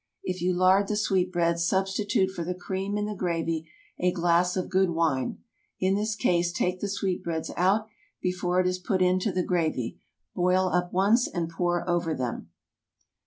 [0.23, 3.69] If you lard the sweet breads, substitute for the cream in the gravy
[3.99, 5.43] a glass of good wine.
[5.79, 7.85] In this case, take the sweet breads out
[8.19, 9.99] before it is put into the gravy.
[10.33, 12.49] Boil up once and pour over them.